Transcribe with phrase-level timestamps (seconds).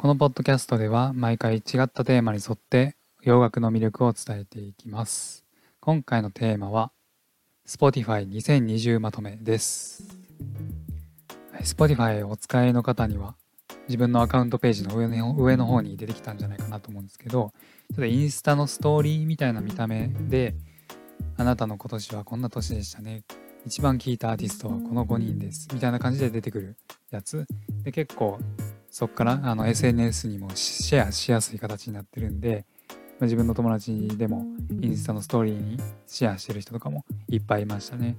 [0.00, 5.44] このポッドキャストでは毎回違ったテーマに沿って洋楽の魅力を伝えていきます。
[5.78, 6.90] 今回のテーマは
[7.68, 10.18] Spotify 2020まとめです。
[11.60, 13.34] Spotify をお使いの方には
[13.88, 17.52] 自分のアカウントページの上の上の方に出てきたんじゃないかなと思うんですけど
[17.90, 20.54] ちょっとインスタのストーリーみたいな見た目で
[21.36, 23.24] あなたの今年はこんな年でしたね。
[23.66, 25.68] 一番聴いたアーティストはこの5人です。
[25.74, 26.76] みたいな感じで出てくる
[27.10, 27.44] やつ。
[27.82, 28.38] で結構
[28.90, 32.64] そっからあの SNS にもシェアしやすい形になってるんで
[33.20, 34.46] ま自分の友達でも
[34.80, 38.16] インスタのストーリーにシェアしてる人とかもいっぱいいましたね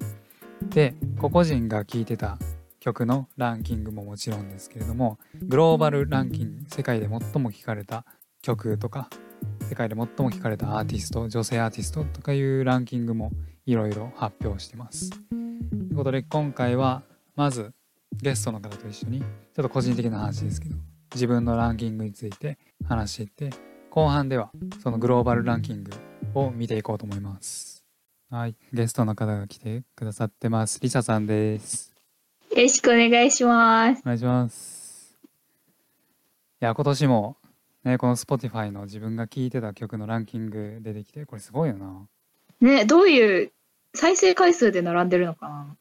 [0.70, 2.38] で個々人が聴いてた
[2.80, 8.04] 曲のランキングももちろんですけれどもグローバルランキング世界で最も聴かれた
[8.40, 9.08] 曲とか
[9.68, 13.32] 世界で最も聴かれたアーティスト女性アーティストとかいうランキングも
[13.66, 15.10] いろいろ発表してます。
[15.10, 17.02] ということで今回は
[17.36, 17.72] まず
[18.20, 19.28] ゲストの方と一緒にちょっ
[19.62, 20.76] と個人的な話ですけど
[21.14, 23.56] 自分のランキングについて話していって
[23.90, 24.50] 後半では
[24.82, 25.90] そのグローバルランキング
[26.34, 27.84] を見ていこうと思います。
[28.30, 30.80] はい、ゲストの方が来てくださってます。
[30.80, 31.92] リサさんです。
[32.50, 34.00] よろしくお願いします。
[34.00, 35.18] お願いします。
[36.62, 37.36] いや、今年も
[37.84, 42.08] ね、この Spotify の自分が聴いてた曲のランキング出てきて、これすごいよな。
[42.60, 43.52] ね、どういう
[43.94, 45.76] 再生回数で並んでるのかな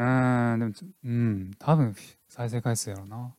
[0.00, 0.72] うん、でも、
[1.04, 1.94] うん、多分
[2.28, 3.34] 再生回数やろな。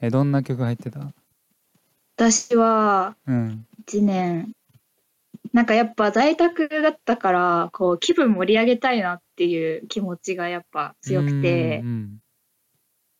[0.00, 1.12] え、どんな曲入ってた？
[2.16, 4.52] 私は、うん、1年、
[5.52, 12.18] なんかやっぱ在宅だったから、こう気分盛り上げたいなっていう気持ちがやっぱ強くて、うんうん、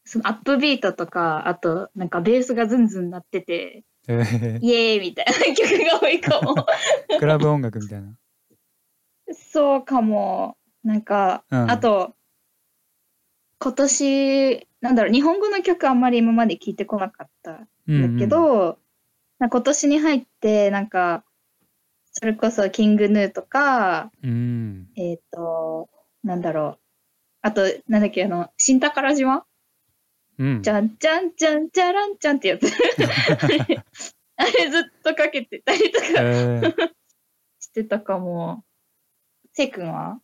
[0.04, 6.54] そのアップビートとか、あとなんかベースがズンズン鳴ってて、えー、イエーイみたいな曲が多いかも。
[7.18, 8.12] クラブ音楽みたいな。
[9.32, 10.56] そうかも。
[10.84, 12.14] なんか、うん、あと、
[13.58, 18.76] 今年、なんだろう、日本語の曲あんまり今まで聞いてこなかったんだけど、うん
[19.40, 21.24] うん、今年に入って、なんか、
[22.12, 25.88] それこそキングヌーとか、うん、えっ、ー、と、
[26.24, 26.80] なんだろう。
[27.42, 29.44] あと、なんだっけ、あの、新宝島？
[30.38, 32.66] うん、じゃんじゃんじゃんじゃらんちゃんってやつ。
[34.36, 36.90] あれずっとかけてたりとか、えー、
[37.58, 38.64] してたかも。
[39.52, 40.20] せい君は？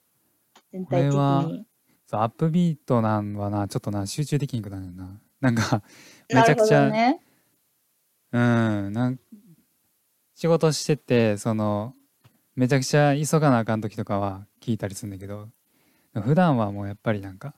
[0.73, 1.67] 全体的に。
[2.13, 5.19] そうアップビートなんはなちょっとな集中できんくなるな。
[5.41, 5.83] なんか
[6.29, 7.21] めちゃくちゃ、ね、
[8.33, 9.19] うんなん
[10.35, 11.95] 仕事しててその
[12.55, 15.49] めちゃくちゃ急がなあかん時とかは聞いたりするんだけど
[16.13, 17.55] 普段はもうやっぱりなんか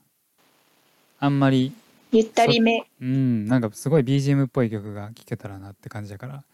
[1.18, 1.72] あんまり
[2.12, 2.86] ゆったりめ。
[3.00, 6.44] うんなんかすごい BGM っぽい曲が聴けたらなって感じだから。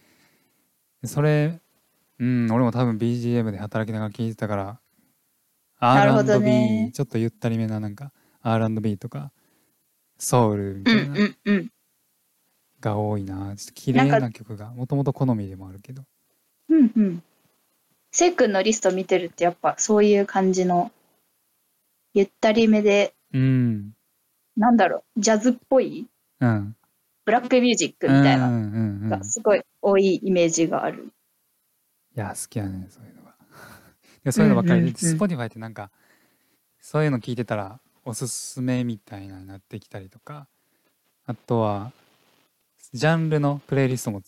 [1.05, 1.61] それ
[2.19, 4.81] うん俺も多分 BGM で働きながら聴いてたから
[5.81, 9.33] R&B、ね、ちょっとゆったりめななんか R&B とか
[10.19, 11.17] ソウルみたいな、
[12.81, 13.55] が多いな。
[13.57, 16.03] ちょっと綺麗な曲がもともと好みでもあるけど。
[16.69, 17.23] うんうん。
[18.13, 20.91] せい君のリスト見てるってやっぱそういう感じの
[22.13, 23.93] ゆったりめで、うん、
[24.57, 26.09] なんだろう、ジャズっぽい、
[26.41, 26.77] うん、
[27.25, 31.13] ブラックミュージックみたいながすごい多いイメージがある。
[32.17, 33.20] いや、好きやね、そういうの
[34.25, 34.31] が。
[34.31, 35.91] いそういうのばっかりで、スポティファイってなんか、
[36.81, 40.47] そういうの聞いてたらおすすめみたいなになってきたりとか、
[41.27, 41.93] あとは、
[42.93, 44.23] ジャンルのプレイリストも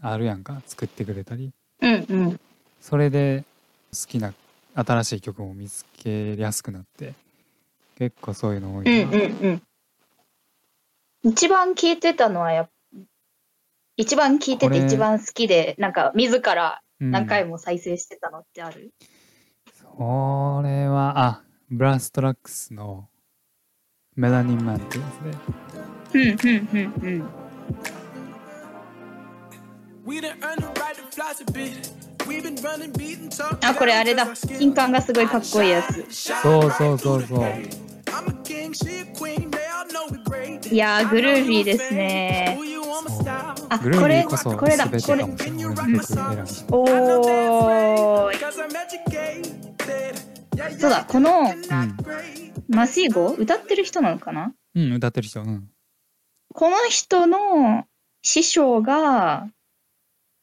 [0.00, 1.52] あるやんか、作ってくれたり。
[1.80, 2.40] うんうん。
[2.80, 3.44] それで
[3.92, 4.34] 好きな
[4.74, 7.14] 新しい曲も見つけやすくなって、
[7.96, 8.90] 結構そういうの多いな。
[8.90, 9.62] うんうん
[11.22, 11.30] うん。
[11.30, 12.68] 一番聞いてたのはや
[13.96, 18.90] 一番聞いてて一番好きで、なんか自ら何回も再生してたのってある、うん、
[19.96, 23.08] それは、あ、ブラストラックスの
[24.16, 26.18] メラニンマンってやつで。
[26.18, 27.24] うんうんうんうん。
[33.62, 34.26] あ、これあれだ。
[34.58, 36.06] 金管がすごいかっこいいやつ。
[36.10, 37.46] そうそうそうそう。
[40.70, 42.58] いやグルービーですね。
[43.68, 45.24] あ、これ、これだ、これ。
[46.70, 49.71] おー。
[50.78, 51.96] そうだ、この、うん、
[52.68, 54.54] マシーゴ歌ってる人なのかな？
[54.74, 55.42] うん、歌ってる人。
[55.42, 55.68] うん、
[56.52, 57.84] この人の
[58.22, 59.48] 師匠が、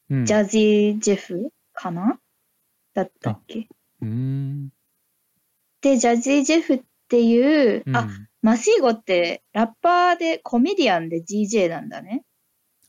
[0.08, 0.50] ジャズ
[0.98, 2.18] ジェフかな？
[2.94, 3.68] だったっけ？
[4.02, 4.70] うん
[5.82, 8.08] で、ジャズジェフっていう、うん、あ、
[8.42, 12.22] マシーゴってラッパーでコメディアンで DJ なんだね。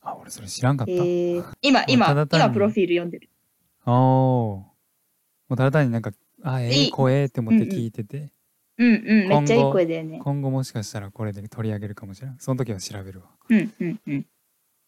[0.02, 0.92] あ、俺それ知らんかった。
[0.92, 3.30] えー、今、今、今プロフィール読んでる。
[3.86, 4.56] おお。
[4.56, 4.74] も
[5.50, 8.32] うただ単になんか、あ、ええ声って思って聞いてて。
[8.78, 10.20] うんうん、めっちゃいい声だよね。
[10.22, 12.36] 今後もしかしたらこれで取り上げるかもしれない。
[12.40, 13.26] その時は調べるわ。
[13.48, 14.26] うんうんうん。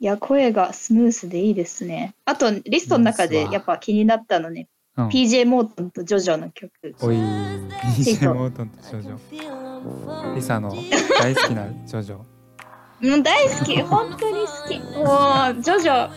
[0.00, 2.14] いや、声がスムースでいいですね。
[2.24, 6.72] あと、リストの中でやっぱ気になったのね、うん、PJ モートンとジョジョの曲。
[7.00, 10.34] おい、PJ モートンとジョジョ。
[10.34, 10.74] リサの
[11.20, 12.16] 大好きなジョジョ。
[12.16, 12.24] も
[13.16, 14.78] う大好き、 本当に好き。
[14.98, 16.10] もう、ジョジョ、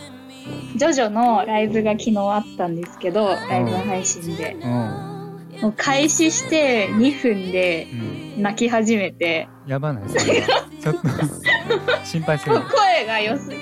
[0.76, 4.54] ジョジョのライブが昨日あったんですけど、ライブ配信で。
[4.54, 5.17] うん、
[5.60, 7.88] もう開始して2分で
[8.36, 9.48] 泣き始めて。
[9.64, 10.46] うん、やばないですね。
[10.80, 11.00] ちょっと
[12.04, 12.54] 心配する。
[12.60, 13.56] 声が良すぎ。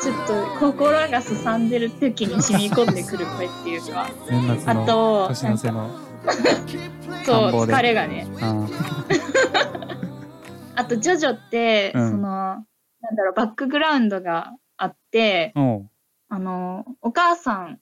[0.00, 4.08] ちょっと心がすさんでる時に染み込んでくる声っていうか。
[4.66, 5.90] あと、年の瀬の。
[7.26, 8.26] そう、疲れがね。
[10.76, 15.52] あと、ジョジョって、うん、その、なんだろう、バックグラウンドがあって、
[16.28, 17.80] あの、お母さん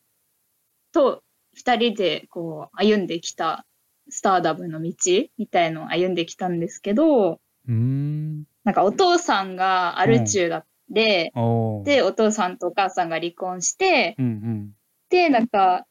[0.92, 1.22] と
[1.58, 3.66] 二人でこう歩んできた
[4.08, 4.94] スターダムの道
[5.36, 7.40] みたいのを歩んできたんですけど、
[7.72, 8.44] ん。
[8.62, 10.64] なんかお父さんがアル中だっ
[10.94, 14.70] て、うん、で、お父さんとお母さんが離婚して、うんうん、
[15.10, 15.84] で、なんか、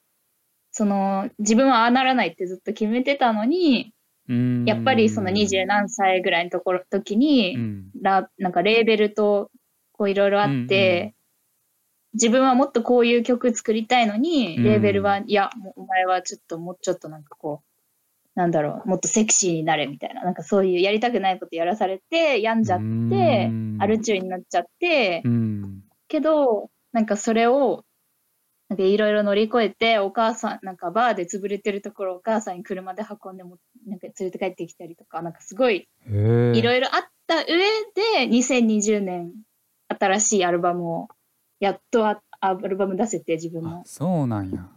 [0.71, 3.93] その、自分はああならないってずっと決めてたのに、
[4.65, 9.49] やっぱりその二十何歳ぐらいのところ時に、うん、ラなんかレーベルと
[9.93, 11.15] こういろいろあって、
[12.17, 25.23] 自分はもっとこういう曲作りたいのに、レーベルは、うん、いや、お前はちょっともうちょっとなんかこう、なんだろう、もっとセクシーになれみたいな、なんかそういうやりたくないことやらされて、病んじゃって、アルチューになっちゃって、
[26.07, 27.83] けど、なんかそれを
[28.69, 36.11] なんかいろいろ乗り越えて、お母さん、なんかバーで潰れてるところお母さんに車で運んでも、なんか連れて帰ってきたりとか、なんかすごい、い
[36.61, 39.31] ろいろあった上で、2020年、
[39.87, 41.07] 新しいアルバムを、
[41.59, 43.83] やっとアアルバム出せて、自分も。
[43.85, 44.69] そうなんや。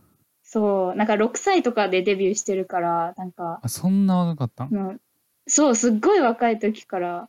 [0.43, 3.61] そう、なんか6歳とかでデビューしてるから、なんか。
[3.63, 5.01] あ、そんな若かったうん、
[5.47, 7.29] そう、すっごい若い時から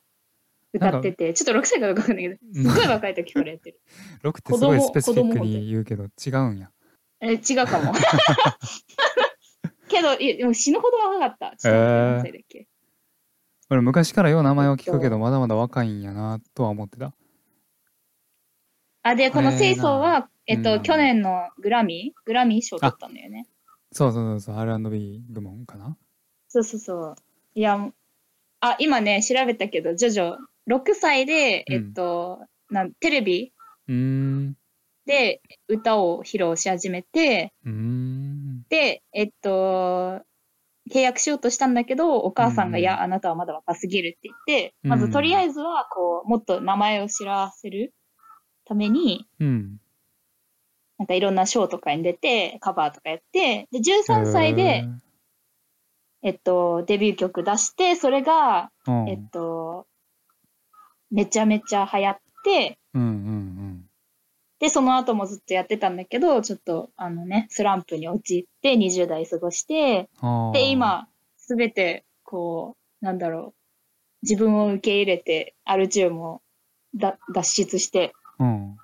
[0.73, 3.79] 歌ってて、ちょっと6歳かどうかわかんないけど、すごい若い時からやってる。
[4.23, 6.71] 6ってすごいスペシフィックに言うけど、違うんや。
[7.19, 7.93] え、違うかも。
[9.87, 11.57] けど、いや、でも死ぬほど若かった。
[11.57, 12.67] ちょっと何歳だっけ。
[13.69, 17.13] 俺昔からよう名前を聞くけど、まだまだ若いんやなとは思ってた。
[19.03, 22.21] あ、で、この清掃は、えっと、去年のグラミー？
[22.25, 23.47] グラミー賞取ったんだよね。
[23.91, 25.97] そうそうそうそう、R&B 部門かな？
[26.47, 27.15] そうそうそう。
[27.55, 27.91] いや、
[28.59, 30.37] あ、今ね、調べたけど、ジョジョ
[30.69, 32.39] 6歳で、えっと、
[32.69, 33.53] うん、なんテレビ？
[35.07, 37.53] で歌を披露し始めて、
[38.69, 40.21] で、えっと、
[40.91, 47.93] 契約しようとしたんだけど、お母さんが、いや、あなたはまだ若すぎるって言って、まずとりあえずは、こう、もっと名前を知らせる
[48.71, 49.81] ために、うん、
[50.97, 54.85] なんかいろんなショーとかに出て、カバーとかやって、で、13歳で、
[56.23, 58.71] えっと、デビュー曲出して、それが、
[59.09, 59.87] えっと、
[61.09, 63.85] めちゃめちゃ流行って、うんうんうん、
[64.59, 70.09] で、その後もずっとやってたんだけど、ちょっと、あのね、スランプに陥って20代過ごして、
[70.53, 73.53] で、今、すべて、こう、なんだろう、
[74.21, 76.41] 自分を受け入れて、アルチュームを
[76.95, 78.77] だ脱出して、うん、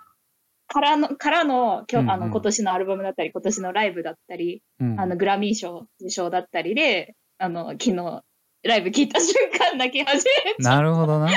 [0.68, 8.24] からの、からの、今日、あの、今年のアルバムだったり、今年のライブだったり、うん、あの、グラミー賞受賞だったりで、あの、昨日、
[8.64, 11.30] ライブ聞いた瞬間泣き始めちゃなるほどな。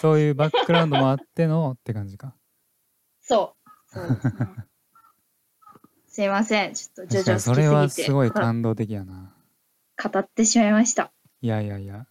[0.00, 2.34] そういうバックグラウンドもあってのって感じか。
[3.22, 3.94] そう。
[3.94, 4.32] そうですね。
[6.06, 6.74] すいません。
[6.74, 7.62] ちょっとジョジョ好きすぎて。
[7.62, 9.34] それはすごい感動的やな。
[10.02, 11.12] 語ってしまいました。
[11.42, 12.06] いやいやいや。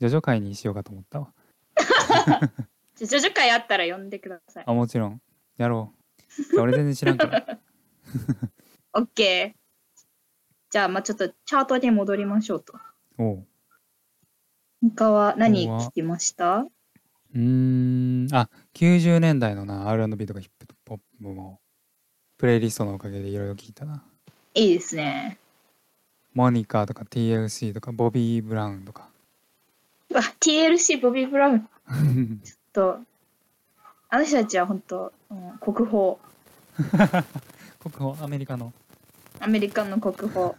[0.00, 1.32] ジョジョ会にしようかと思ったわ。
[3.06, 4.64] ジョジョ会あったら呼んでください。
[4.66, 5.20] あ、もちろん。
[5.56, 5.92] やろ
[6.54, 6.60] う。
[6.60, 7.58] 俺全然知らんから。
[8.94, 10.04] オッケー。
[10.70, 12.74] じゃあ、まあちょっとチャートに戻りましょうと。
[13.18, 13.46] おう。
[14.96, 16.66] 他は何聞きました？
[17.34, 21.60] うん、あ、90年代のな、R&B とかヒップホップも、
[22.36, 24.04] プレイリストのおかげでいろいろ聞いたな。
[24.54, 25.38] いいですね。
[26.34, 29.08] モニカとか TLC とかボビー・ブラウンとか。
[30.10, 31.68] うわ、TLC ボビー・ブラウン。
[32.72, 33.00] と、
[34.08, 36.16] あの人たちは本当、うん、国宝。
[37.80, 38.72] 国宝、アメリカの。
[39.40, 40.54] アメリカの国宝。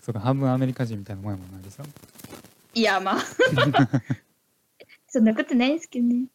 [0.00, 1.82] そうか、半分アメリカ人みたいなもんやもんな、リサ。
[2.74, 3.18] いや、まあ。
[5.08, 6.26] そんなことないですけどね。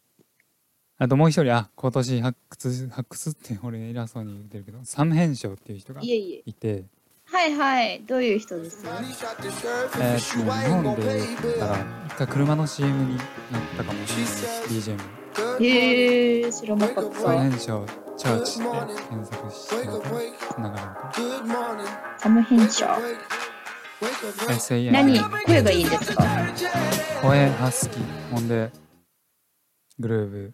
[0.99, 6.85] あともう一人、あ、今年発掘、発掘って俺偉そうに言ってるけど、サムヘンショウっていう人がいいて。
[7.37, 8.01] はいはい。
[8.07, 8.99] どういう人ですか？
[8.99, 11.77] えー、っと、日本で言ったら、
[12.07, 13.25] 一回車の CM になっ
[13.77, 14.33] たかもしれない。
[14.67, 15.63] BGM。
[15.63, 17.19] へえー、知らなかった。
[17.19, 18.69] サムヘンショウ、チャーチって
[19.07, 20.07] 検索してみて、
[20.51, 21.13] つながるか。
[22.17, 22.59] サムヘン。
[24.91, 25.19] 何？
[25.45, 26.23] 声がいいんですか？
[27.21, 28.31] 声ハスキー。
[28.31, 28.71] ほんで、
[29.99, 30.53] グルーブ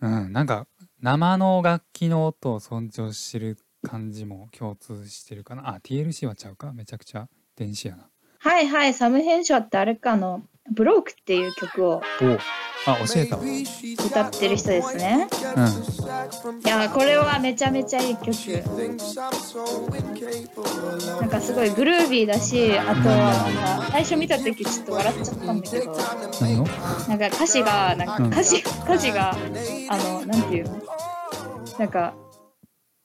[0.00, 0.66] うんなんか
[1.02, 5.68] 生の楽器の音を尊重してる感じも共通してるかな。
[5.68, 6.72] あ TLC はちゃうか？
[6.72, 8.08] めちゃくちゃ電子やな。
[8.38, 8.94] はいはい。
[8.94, 10.42] サム・ヘンショーってあれかの？
[10.72, 12.00] ブロークっていう曲を
[12.86, 13.42] あ教えたわ。
[14.06, 15.28] 歌ってる人ですね。
[15.56, 16.60] うん。
[16.60, 18.28] いやこれはめちゃめちゃいい曲。
[21.20, 25.96] なんかすごいグルービーだしあとなんか最初見た時ちょっと笑っちゃったんだけど。
[27.08, 29.36] なんか歌詞がなんか歌詞、歌詞があ
[29.96, 30.80] のなんていうの？
[31.78, 32.14] なんか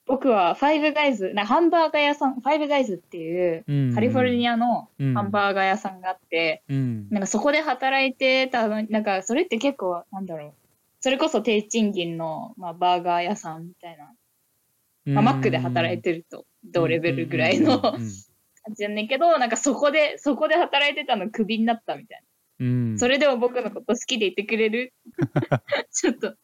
[0.07, 10.53] 僕はファイブガイズなハンバーガー屋さんファイブガイズっていうカリフォルニアのハンバーガー屋さんがあって、うん、なんかそこで働いてたのなんかそれって結構なんだろう。
[10.99, 14.11] それこそ低賃金の、まあ、バーガー屋さんみたいな、
[15.05, 17.99] まあ、マックで働いてると同レベルぐらいの感
[18.75, 22.23] じなんだけどなんかそこでそこで働いてたのクビになったみたい
[22.59, 24.93] な、うん、それでも僕のこと好きでいてくれる？
[25.93, 26.35] ちょっと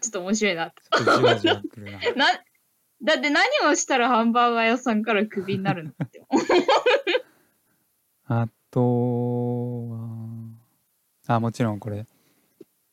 [0.00, 0.66] ちょっと面白いな。
[0.66, 2.12] って。
[2.16, 2.26] な
[3.02, 6.22] だって何をしたらハンバーガー屋さんからクビになるのって
[8.28, 10.08] あとは
[11.26, 12.06] あもちろんこれ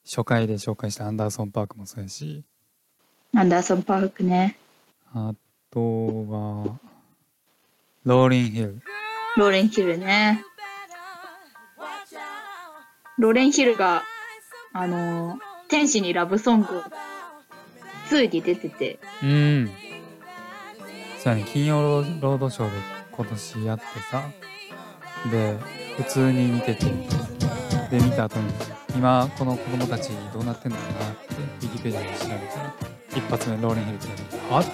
[0.06, 2.44] 初回で紹介したアンダーソン・パークもそうやし。
[3.36, 4.58] アンダーソン・パークね。
[5.14, 5.34] あ
[5.70, 6.80] とは
[8.06, 8.82] ローリン・ヒル。
[9.36, 10.46] ローレン・ヒルね。
[13.18, 14.04] ローレン・ヒルが
[14.72, 16.68] あの天使にラブソング
[18.10, 19.00] 2に出てて。
[19.22, 19.70] うん
[21.28, 21.82] そうやね金曜
[22.22, 22.78] ロードショーで
[23.12, 24.24] 今年やってさ
[25.30, 25.58] で
[25.98, 26.86] 普通に見てて
[27.92, 28.50] で見た後に
[28.96, 32.74] 今この子供たちどうなってんのかなってウィキペディアで調べたら
[33.10, 34.08] 一発目ローレン・ヒルって
[34.50, 34.72] はって。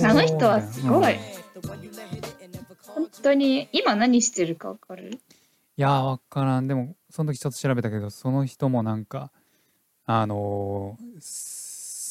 [0.06, 1.20] あの人はすごい、うん、
[2.86, 5.10] 本当に今何してるか分かる？
[5.10, 5.18] い
[5.76, 6.66] や分からん。
[6.66, 9.30] でもその時ちょっと調べたけどその人もなんか
[10.06, 11.68] あのー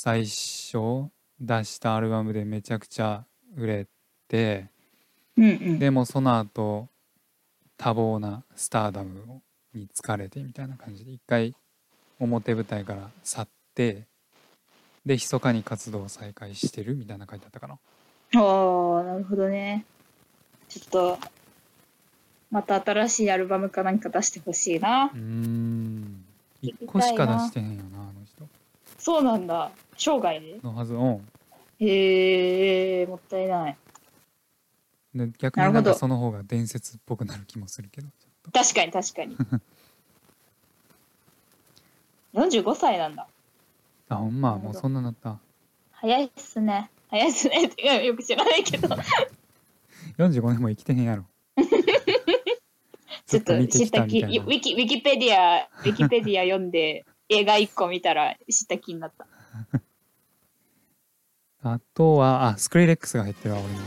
[0.08, 0.26] 最
[0.72, 1.10] 初
[1.40, 3.88] 出したアルバムでめちゃくちゃ売れ
[4.28, 4.66] て、
[5.38, 6.88] うんうん、でもその後
[7.78, 9.42] 多忙なスターダム
[9.74, 11.54] に疲れてみたいな感じで一回
[12.20, 14.06] 表舞台から去って
[15.06, 17.76] で密かに活動を再開してるみたいな書いてあったかな。
[18.34, 19.86] あなるほどね。
[20.68, 21.20] ちょっと
[22.52, 25.12] また新しいアルバムかなんか出してほしいな。
[25.14, 26.26] うん
[26.62, 28.27] 1個しか出してへんよなあの。
[29.08, 29.72] そうなんだ。
[29.96, 30.38] 生涯？
[30.38, 30.94] でのはず。
[30.94, 31.26] うん。
[31.80, 33.78] へえもったいない。
[35.16, 38.10] で逆になんかその方が伝説っぽくなる気もするけど。
[38.52, 39.38] 確かに確かに。
[42.36, 43.30] 45歳なんだ。
[44.10, 45.40] あほんまもうそんななった。
[45.92, 46.92] 早いっすね。
[47.10, 47.68] 早いっすね。
[47.68, 48.90] ってよく知らないけど。
[50.18, 51.24] 45年も生きてへんやろ。
[53.26, 59.28] ちょっと知った気ウィキウィキペディアウィキペディア読んで映画一個見たら知った気になった
[61.64, 63.80] あとは、あ、スクリレックスが入ってるわ、俺の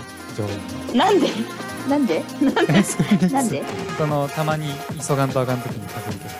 [0.48, 0.98] 上位に。
[0.98, 1.28] なんで？
[1.88, 2.22] なんで？
[2.42, 2.72] なんで？
[3.32, 3.62] なんで？
[3.96, 4.66] その、たまに
[5.06, 6.30] 急がんとあかんときにかけるけど。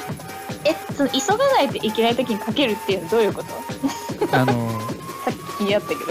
[0.70, 3.48] え、その、急がないといけないときにかけるっていうのはどういうこと？
[4.36, 4.80] あの
[5.24, 6.02] さっき気になったけど。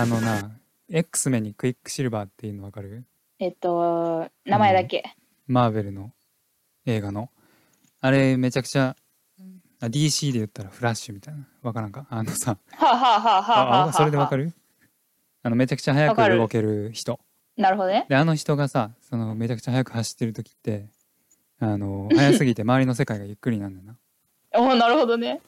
[0.00, 0.50] あのな、
[0.90, 3.04] X メにクイックシルバーっていうのわかる？
[3.40, 5.02] えっと、名前だけ。
[5.48, 6.12] マーベルの
[6.86, 7.30] 映画の。
[8.04, 8.94] あれ、めちゃくちゃ
[9.80, 11.46] あ DC で言ったらフラッシュみたいな。
[11.62, 12.06] わからんか？
[12.10, 12.58] あのさ。
[12.72, 14.52] はあ、はあははあ、あそれでわかる？
[15.42, 17.18] あのめちゃくちゃ速く動ける人。
[17.56, 18.04] なるほどね。
[18.10, 20.84] であの人がさそのめちゃくちゃ速く走ってる時って
[21.60, 23.96] あの速すぎて 周りの世界がゆっくりなんだよな。
[24.60, 25.40] おなるほどね。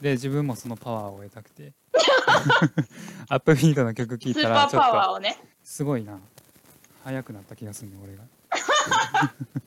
[0.00, 1.72] で自分もそのパワーを得たくて。
[3.28, 6.20] アップビートの曲聴いたらちょっと、ね、すごいな。
[7.02, 8.22] 速くなった気がするね俺が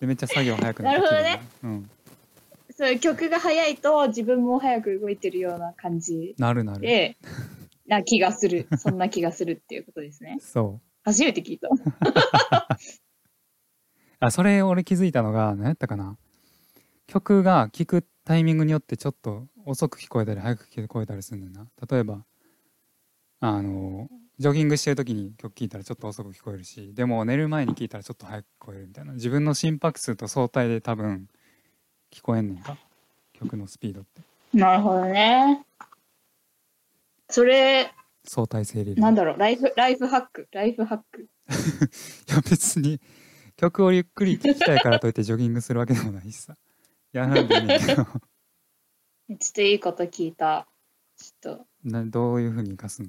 [0.00, 1.90] でめっちゃ作業速くなるほどね、うん。
[2.76, 6.34] そう曲が速いと自分も速く動いてるような感じ。
[6.38, 6.80] なるなる。
[6.80, 7.16] で
[7.86, 8.66] な気がする。
[8.78, 10.38] そんな気がするっていうことですね。
[10.40, 10.86] そう。
[11.04, 11.68] 初めて聞いた。
[14.18, 16.18] あそれ俺気づいたのが何やったかな。
[17.06, 21.70] 曲が聴くタイミングによってちょっと遅く聞こえたり早く聞こえたりするんだよな。
[21.88, 22.24] 例えば
[23.40, 29.14] あのジョギングしてる時に曲聴いたらちょっと遅く聞こえるしでも寝る前に聴いたらちょっと早く聞こえるみたいな。
[29.14, 31.28] 自分の心拍数と相対で多分
[32.12, 32.76] 聞こえんねんか
[33.32, 34.20] 曲のスピードって。
[34.52, 35.64] なるほどね。
[37.30, 37.92] それ
[38.24, 39.38] 相対性理論なんだろう。
[39.38, 40.48] ライフライフハック。
[40.52, 41.22] ライフハック。
[42.28, 43.00] いや別に
[43.56, 46.56] 曲をゆっくり聴きたいからといって ジョギングするわけでもないしさ。
[47.12, 48.04] やらんでいいねんけど。
[48.04, 48.14] ちょ
[49.34, 50.68] っといいこと聞いた。
[51.16, 51.66] ちょっと。
[51.84, 53.08] などういうふうに生かすの？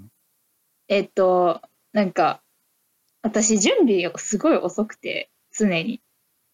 [0.87, 1.61] えっと
[1.93, 2.41] なんか
[3.21, 6.01] 私準備すごい遅くて常に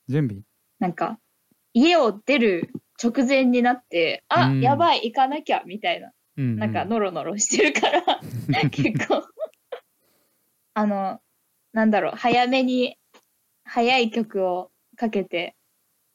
[0.07, 0.43] 準備？
[0.79, 1.17] なんか、
[1.73, 2.71] 家を出る
[3.01, 6.07] 直前になって、あ、うんやばい、行かなきゃ、みたいな。
[6.07, 8.01] うんうんなんか、ノロノロしてるから、
[8.69, 9.23] 結構、
[10.73, 11.21] あの、
[11.73, 12.97] なんだろう、早めに、
[13.63, 15.55] 早い曲をかけて、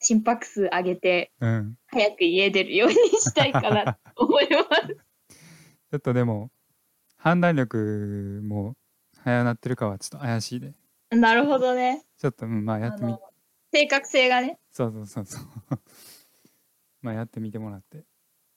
[0.00, 1.78] 心拍数上げて、うん。
[1.86, 4.96] 早く家出るようにしたいかなと思います。
[5.90, 6.50] ちょっとでも
[7.18, 8.74] 判断力も
[9.22, 10.72] 早なってるかはちょっと怪しいで
[11.10, 12.04] なるほどね。
[12.18, 13.16] ちょっと、うん、まあやってみ
[13.72, 15.80] 正確性がね、そうそうそうそう
[17.02, 18.04] まあやってみてもらって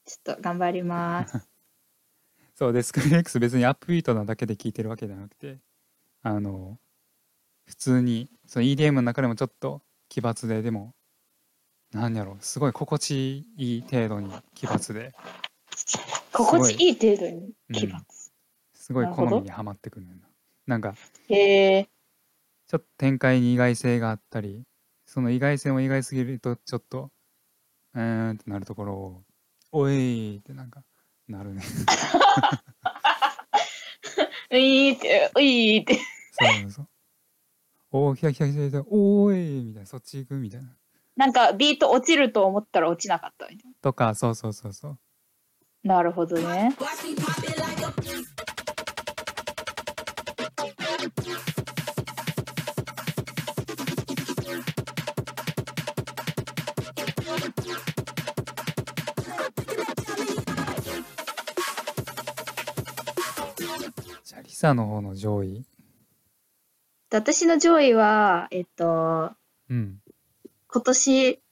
[0.04, 1.48] ちょっと頑張ります。
[2.54, 5.58] そうでスクリーン X 別にアップビートなだけで聴いてるわけじゃなくて
[6.22, 6.78] あの
[7.66, 10.94] 普通にその EDM の中でもちょっと奇抜ででも
[11.92, 15.12] なんやろすごい心地いい程度に奇抜で
[16.32, 18.21] 心地いい程度に奇抜。
[18.82, 20.28] すごい好みにはまってくるんだよな
[20.66, 20.96] なんか
[21.28, 21.88] へえ。
[22.66, 24.64] ちょっと展開に意外性があったり
[25.06, 27.12] その意外性も意外すぎるとちょっと
[27.94, 29.22] うーんってなるところを
[29.70, 30.82] 「おい!」ってなんか
[31.28, 31.62] なるね
[34.50, 36.00] ういーって、ういーって。
[36.32, 36.88] そうそう
[37.92, 40.76] おお来た来た来た来たおーいみたいなそっち行くみたいな
[41.14, 44.98] なんかビート落ちると思ったら落ちなかったみたいとかそうそうそうそう
[45.84, 45.94] な。
[45.94, 46.74] なるほどね。
[64.62, 65.64] じゃあリサの方の上位。
[67.10, 69.32] 私の上位は、えっと、
[69.68, 69.98] うん。
[70.68, 71.42] 今年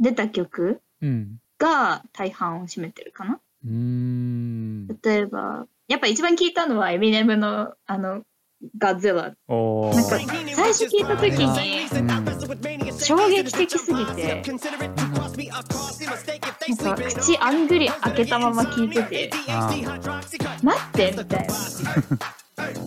[0.00, 1.38] 出た曲うん。
[1.56, 3.40] が大半を占めてるかな。
[3.64, 4.88] うーん。
[4.88, 8.24] 例えば、やっぱ一番聞いたのはエミネムのあの、
[8.76, 9.34] ガッゼラ。
[9.46, 11.44] おなんかー最初聞いた時に
[11.98, 14.42] うん衝撃的すぎて、
[16.82, 19.72] なんか口あんぐり開けたまま聞いてて、あ
[20.62, 21.54] 待ってみたいな。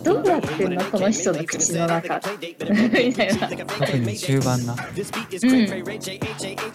[0.04, 2.20] どうなってんのこの人の口の中。
[2.38, 3.48] みたいな。
[3.48, 5.66] 特に終盤なうん。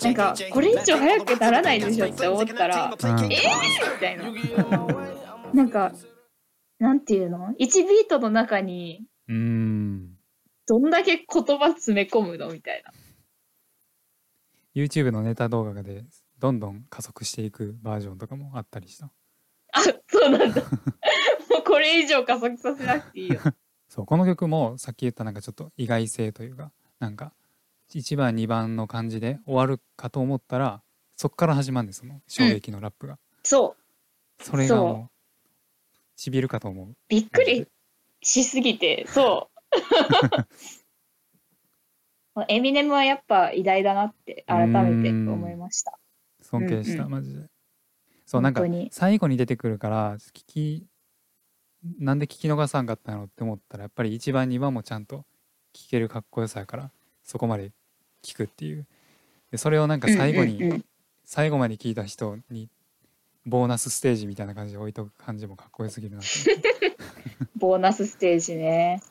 [0.02, 3.36] なんか、これ以上早くならないでしょって思ったら、うんえーみ
[4.00, 4.24] たいな。
[5.54, 5.92] なんか、
[6.80, 10.18] なんていうの ?1 ビートの中にうーん
[10.68, 12.52] どんだけ言葉詰め込むの？
[12.52, 12.92] みたいな。
[14.76, 16.06] YouTube のネタ動画で
[16.38, 19.10] どんどん加速していくバージョンとかもあったりした
[19.74, 20.62] あ、そうなんだ。
[21.50, 23.40] もうこれ以上加速させなくていいよ。
[23.90, 27.34] そうこの曲もさっき言ったなんかちょっと意外性というかなんか
[27.90, 30.84] 1番2番の感じで終わるかと思ったら
[31.16, 33.76] そっから始まるんですその衝撃のラップが、そ
[34.40, 34.44] う。
[34.44, 35.10] それがも
[36.18, 36.96] うちびるかと思う。
[37.10, 37.68] びっくり
[38.24, 39.52] しすぎて、そ
[42.36, 42.46] う。
[42.50, 46.00] エミネムはやっぱ偉大だなって改めて思いました。
[46.42, 47.48] 尊敬した、うんマジで。
[48.26, 50.88] そうなんか最後に出てくるから聞き
[52.00, 55.24] なんで聞き逃さんかったのって思ったらやっぱり1番2番もちゃんと
[55.74, 56.92] 聞けるかっこよさやから
[57.24, 57.72] そこまで
[58.24, 58.88] 聞くっていう。
[59.52, 60.86] でそれをなんか最後に、うんうんうん。
[61.26, 62.70] 最後まで聞いた人に
[63.48, 66.98] ボーナスステージみたいな感じで置いとく感じもかっこよすぎるなって思って。
[67.56, 69.02] ボーナスステージね。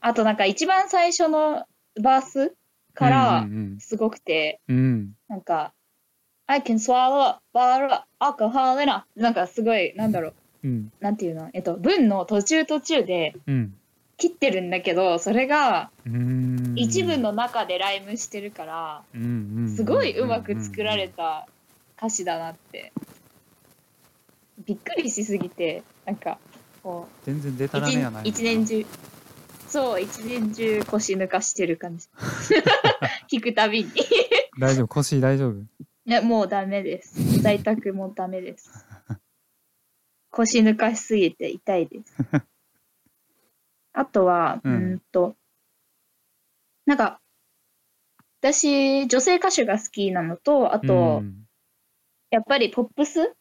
[0.00, 1.66] あとなんか一番最初の
[2.00, 2.54] バース
[2.94, 4.76] からうんすごくて、うん。
[4.76, 5.72] うんなんか、
[6.46, 10.92] I can swallow, bottle, alcohol in a なんかすごい、なんだろう、うん。
[11.00, 13.74] なんていうの、えっと、文の途中途中でうん。
[14.18, 15.90] 切ってるんだけど、それが
[16.74, 19.02] 一文の中でライムしてるから、
[19.74, 21.46] すごいうまく作られた
[21.98, 22.92] 歌詞だなって。
[24.66, 26.38] びっくりしすぎて、なんか、
[26.82, 28.84] こう、全然デタラメやない一一年中。
[29.68, 32.08] そう一年中腰抜かしてる感じ。
[33.30, 33.90] 聞くたびに。
[34.58, 34.88] 大丈夫？
[34.88, 35.64] 腰大丈夫？
[36.04, 37.40] ねもうダメです。
[37.42, 38.86] 在宅もダメです。
[40.30, 42.14] 腰抜かしすぎて痛いです。
[43.92, 45.36] あとはうんと
[46.84, 47.20] なんか
[48.40, 51.42] 私女性歌手が好きなのとあと、うん。
[52.30, 53.34] やっぱりポップス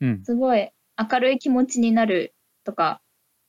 [0.00, 0.24] うん。
[0.24, 3.00] すごい明るい気持ちになるとか、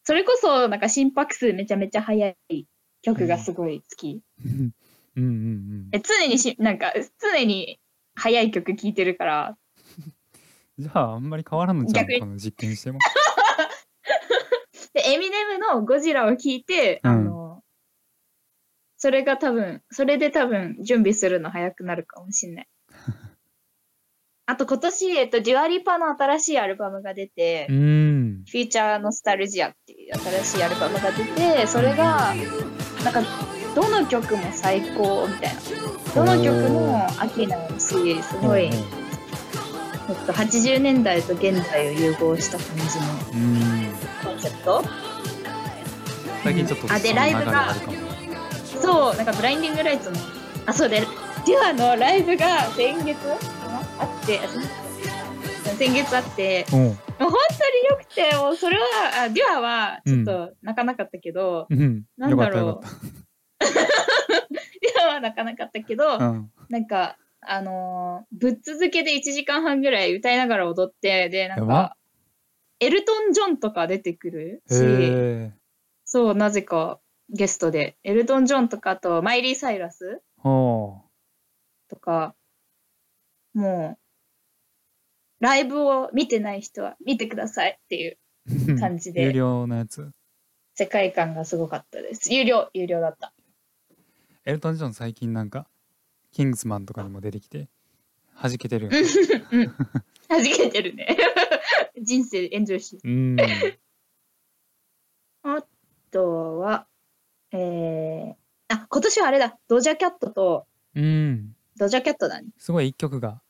[0.04, 2.66] それこそなんか心拍数めちゃめちゃ速い
[3.02, 4.22] 曲がすごい好き。
[4.46, 4.74] うん。
[5.16, 7.80] うんうんえ常にし、なんか常に
[8.16, 9.58] 速い曲聴いてるから、
[10.78, 12.20] じゃああんまり変わらんのじゃん逆に。
[12.20, 13.00] この実験しても。
[14.94, 17.12] で、エミネムのゴジラを聴いて、うん。
[17.12, 17.64] あの、
[18.98, 22.68] それが多分、それで多分準備するの早くなるかもしんない。
[24.50, 28.44] あと今年、えっと、デュアリパの新しいアルバムが出て、うん。
[28.50, 32.34] フューチャーノスタルジアっていう新しいアルバムが出て、それが、
[33.04, 33.22] なんか、
[33.76, 35.62] どの曲も最高みたいな。
[36.16, 38.72] どの曲も飽きないしすごい、えっ
[40.26, 43.06] と、80年代と現代を融合した感じの
[44.24, 44.84] コンセプト。
[46.44, 47.76] 最近ちょっとあでライブが
[48.82, 50.18] そうなんかブラインディングライツの
[50.66, 53.18] あそうでデュアのライブが先月
[54.00, 54.40] あって
[55.78, 57.34] 先月あってもう本当に
[57.90, 58.84] よくてもうそれは
[59.26, 62.86] あデュアはちょっと泣かなかったけど、うん、なんだろう。
[63.60, 71.96] デュアは泣かなかったけど、うん、なんかあのー、ぶっ続けで1時間半ぐらい歌いながら踊ってでなんか
[72.80, 75.52] エルトン・ジョンとか出てくるし
[76.06, 77.98] そうなぜかゲストで。
[78.04, 82.36] エルトン・ジョンとかあとマイリー・サイラスとか
[83.58, 83.98] も
[85.42, 89.24] うライブを見てない人は見てくださいっていう感じで。
[89.24, 90.12] 有料のやつ。
[90.76, 92.32] 世界観がすごかったです。
[92.32, 93.34] 有料有料だった。
[94.46, 95.68] エルトン・ジョン最近なんか
[96.32, 97.68] キングスマンとかにも出てきて
[98.40, 99.00] 弾けてるよね、
[99.52, 99.66] うん、
[100.30, 101.18] 弾けてるね。
[102.00, 103.38] 人生エンジョイしうん。
[105.42, 105.66] あ
[106.12, 106.88] とは
[107.52, 108.36] えー、
[108.68, 109.58] あ今年はあれだ。
[109.68, 111.56] ドジャキャットとうん。
[111.76, 112.50] ドジャキャットだね。
[112.60, 113.42] すごい一曲が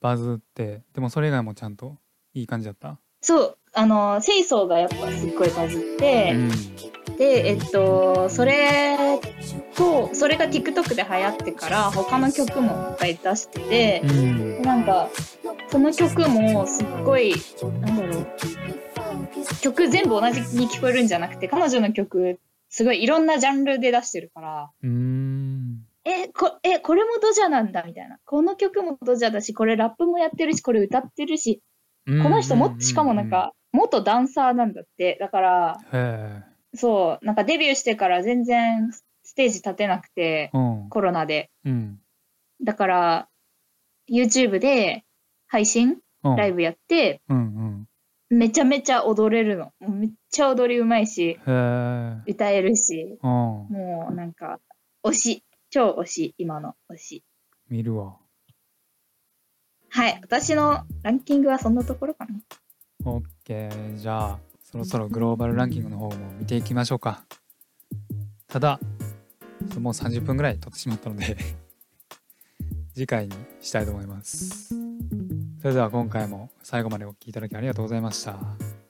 [0.00, 1.96] バズってでもそれ以外もちゃんと
[2.34, 2.98] いい感じだった？
[3.22, 6.50] そうあの清掃がやっぱすっごいバズって、うん。
[7.16, 8.96] でえっとそれ
[9.76, 15.10] とそれが TikTok で流行ってから他の曲もいっぱい出してて、うん、なんか
[15.68, 17.34] その曲もすっごい
[17.82, 18.26] なんだろう
[19.60, 24.70] 曲全部同じに聞こえるんじゃなくて彼女の曲すごいいろんなジャンルで出してるから
[26.10, 28.18] えこえこれもドジャなんだみたいな。
[28.24, 31.62] この曲もドジャだしこれラップもやってるしこれ歌ってるし
[32.06, 35.16] この人もしかもなんか元ダンサーなんだって。
[35.20, 35.78] だから
[36.74, 41.50] そう、なんかデビューしてから全然ステージ立てなくて、うん、コロナで。
[41.64, 41.98] うん、
[42.62, 43.28] だから、
[44.10, 45.04] YouTube で
[45.48, 47.86] 配信、うん、ライブやって、うん
[48.30, 49.72] うん、めちゃめちゃ踊れるの。
[49.80, 51.38] めっちゃ踊りうまいし、
[52.26, 54.60] 歌えるし、もうなんか、
[55.04, 57.24] 推し、超推し、今の推し。
[57.68, 58.16] 見るわ。
[59.88, 62.40] はい、私のランキングはそんなところかな。
[63.04, 64.38] OK、じゃあ、
[64.70, 67.24] そろそろグローバルランキングの方も見ていきましょうか
[68.46, 68.78] ただ
[69.80, 71.36] もう30分ぐらい撮ってしまったので
[72.94, 74.68] 次回にしたいと思います
[75.60, 78.38] それでは今回も最後までお聴きいただきありがとうございました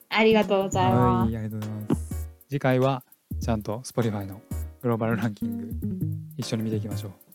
[0.09, 3.03] ありがとうございますはいありがとうございます次回は
[3.39, 4.39] ちゃんと Spotify の
[4.83, 5.69] グローバルランキング
[6.41, 7.30] 一緒に見ていきましょう。